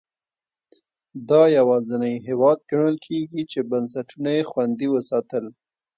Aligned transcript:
دا 1.29 1.41
یوازینی 1.57 2.13
هېواد 2.27 2.59
ګڼل 2.71 2.95
کېږي 3.05 3.41
چې 3.51 3.59
بنسټونه 3.69 4.29
یې 4.37 4.43
خوندي 4.49 4.87
وساتل. 4.91 5.45